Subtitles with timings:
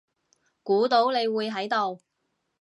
[0.63, 2.01] 估到你會喺度